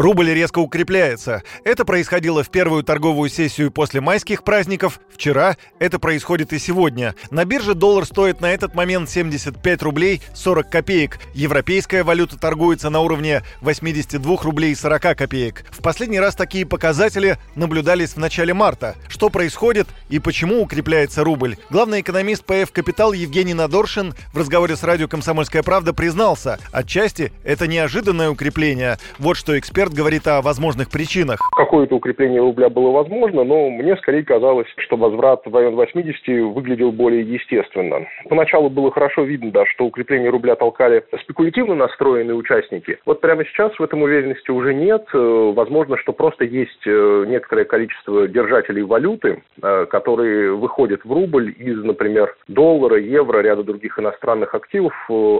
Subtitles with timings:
[0.00, 1.42] Рубль резко укрепляется.
[1.62, 4.98] Это происходило в первую торговую сессию после майских праздников.
[5.12, 7.14] Вчера это происходит и сегодня.
[7.30, 11.18] На бирже доллар стоит на этот момент 75 рублей 40 копеек.
[11.34, 15.66] Европейская валюта торгуется на уровне 82 рублей 40 копеек.
[15.68, 18.96] В последний раз такие показатели наблюдались в начале марта.
[19.06, 21.58] Что происходит и почему укрепляется рубль?
[21.68, 27.66] Главный экономист ПФ «Капитал» Евгений Надоршин в разговоре с радио «Комсомольская правда» признался, отчасти это
[27.66, 28.98] неожиданное укрепление.
[29.18, 31.38] Вот что эксперт эксперт говорит о возможных причинах.
[31.56, 36.92] Какое-то укрепление рубля было возможно, но мне скорее казалось, что возврат в район 80 выглядел
[36.92, 38.06] более естественно.
[38.28, 42.98] Поначалу было хорошо видно, да, что укрепление рубля толкали спекулятивно настроенные участники.
[43.06, 45.06] Вот прямо сейчас в этом уверенности уже нет.
[45.12, 51.54] Э, возможно, что просто есть э, некоторое количество держателей валюты, э, которые выходят в рубль
[51.58, 54.92] из, например, доллара, евро, ряда других иностранных активов,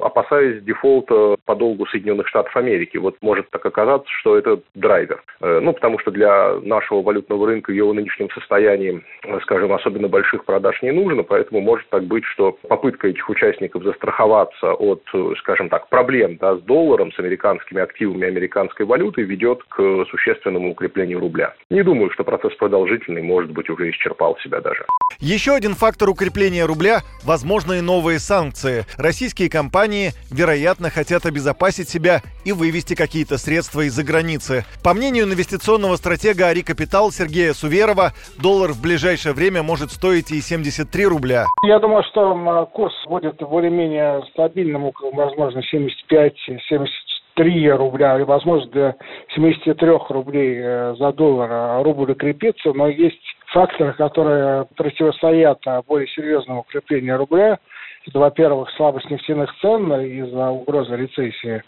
[0.03, 2.97] опасаясь дефолта по долгу Соединенных Штатов Америки.
[2.97, 5.22] Вот может так оказаться, что это драйвер.
[5.41, 10.44] Э, ну, потому что для нашего валютного рынка его нынешнем состоянии, э, скажем, особенно больших
[10.44, 15.68] продаж не нужно, поэтому может так быть, что попытка этих участников застраховаться от, э, скажем
[15.68, 21.55] так, проблем да, с долларом, с американскими активами американской валюты ведет к существенному укреплению рубля.
[21.70, 24.84] Не думаю, что процесс продолжительный, может быть, уже исчерпал себя даже.
[25.21, 28.87] Еще один фактор укрепления рубля– возможные новые санкции.
[28.97, 34.65] Российские компании, вероятно, хотят обезопасить себя и вывести какие-то средства из-за границы.
[34.83, 40.41] По мнению инвестиционного стратега Ари Капитал Сергея Суверова, доллар в ближайшее время может стоить и
[40.41, 41.45] 73 рубля.
[41.67, 48.97] Я думаю, что курс будет более-менее стабильным, возможно, 75-73 рубля, и, возможно, до
[49.35, 53.21] 73 рублей э, за доллар рубль укрепится, но есть
[53.53, 57.59] факторы, которые противостоят более серьезному укреплению рубля.
[58.07, 61.62] Это, во-первых, слабость нефтяных цен из-за угрозы рецессии.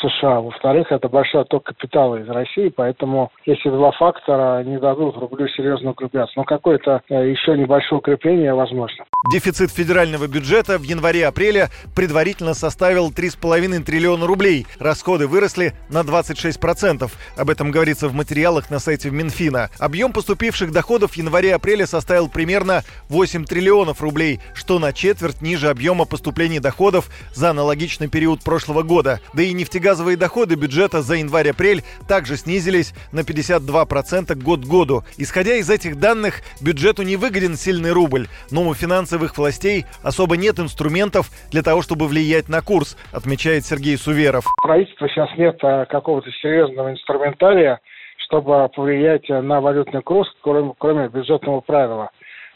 [0.00, 0.40] США.
[0.40, 5.90] Во-вторых, это большой отток капитала из России, поэтому эти два фактора не дадут рублю серьезно
[5.90, 6.34] укрепляться.
[6.36, 9.04] Но какое-то э, еще небольшое укрепление возможно.
[9.32, 14.66] Дефицит федерального бюджета в январе-апреле предварительно составил 3,5 триллиона рублей.
[14.78, 17.10] Расходы выросли на 26%.
[17.36, 19.70] Об этом говорится в материалах на сайте Минфина.
[19.78, 26.04] Объем поступивших доходов в январе-апреле составил примерно 8 триллионов рублей, что на четверть ниже объема
[26.04, 29.20] поступлений доходов за аналогичный период прошлого года.
[29.32, 35.02] Да и нефтегаз газовые доходы бюджета за январь-апрель также снизились на 52% год к году.
[35.18, 40.58] Исходя из этих данных, бюджету не выгоден сильный рубль, но у финансовых властей особо нет
[40.58, 44.46] инструментов для того, чтобы влиять на курс, отмечает Сергей Суверов.
[44.62, 47.78] Правительства сейчас нет а, какого-то серьезного инструментария,
[48.16, 52.10] чтобы повлиять на валютный курс, кроме, кроме бюджетного правила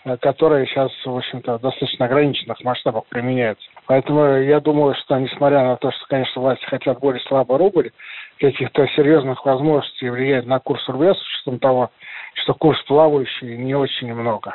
[0.04, 3.64] э, которое сейчас, в общем-то, в достаточно ограниченных масштабах применяется.
[3.86, 7.90] Поэтому я думаю, что несмотря на то, что, конечно, власти хотят более слабый рубль,
[8.38, 11.90] каких-то серьезных возможностей влиять на курс рубля с учетом того,
[12.34, 14.54] что курс плавающий, не очень много.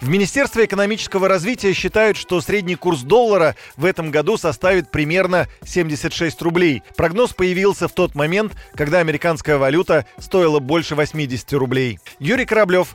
[0.00, 6.42] В Министерстве экономического развития считают, что средний курс доллара в этом году составит примерно 76
[6.42, 6.82] рублей.
[6.96, 11.98] Прогноз появился в тот момент, когда американская валюта стоила больше 80 рублей.
[12.18, 12.94] Юрий Кораблев,